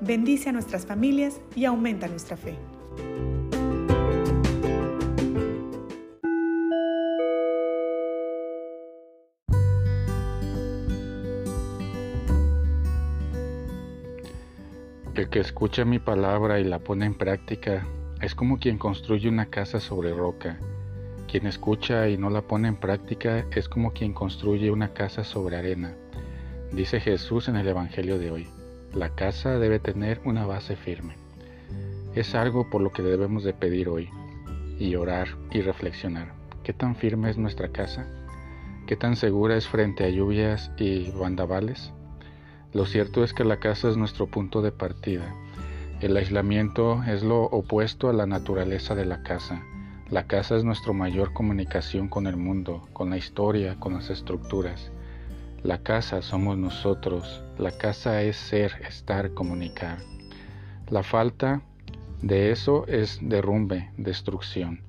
[0.00, 2.54] bendice a nuestras familias y aumenta nuestra fe.
[15.14, 17.86] El que escucha mi palabra y la pone en práctica
[18.22, 20.58] es como quien construye una casa sobre roca.
[21.30, 25.56] Quien escucha y no la pone en práctica es como quien construye una casa sobre
[25.56, 25.94] arena,
[26.72, 28.48] dice Jesús en el Evangelio de hoy.
[28.94, 31.14] La casa debe tener una base firme.
[32.16, 34.10] Es algo por lo que debemos de pedir hoy
[34.80, 36.32] y orar y reflexionar.
[36.64, 38.08] ¿Qué tan firme es nuestra casa?
[38.88, 41.92] ¿Qué tan segura es frente a lluvias y bandavales?
[42.72, 45.32] Lo cierto es que la casa es nuestro punto de partida.
[46.00, 49.62] El aislamiento es lo opuesto a la naturaleza de la casa.
[50.08, 54.90] La casa es nuestra mayor comunicación con el mundo, con la historia, con las estructuras.
[55.62, 59.98] La casa somos nosotros, la casa es ser, estar, comunicar.
[60.88, 61.60] La falta
[62.22, 64.80] de eso es derrumbe, destrucción.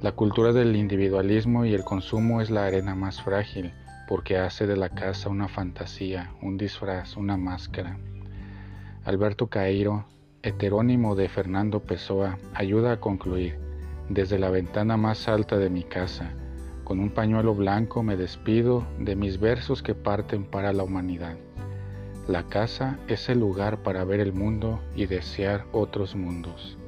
[0.00, 3.72] La cultura del individualismo y el consumo es la arena más frágil
[4.08, 7.98] porque hace de la casa una fantasía, un disfraz, una máscara.
[9.04, 10.06] Alberto Cairo,
[10.42, 13.58] heterónimo de Fernando Pessoa, ayuda a concluir,
[14.08, 16.32] desde la ventana más alta de mi casa,
[16.88, 21.36] con un pañuelo blanco me despido de mis versos que parten para la humanidad.
[22.26, 26.78] La casa es el lugar para ver el mundo y desear otros mundos.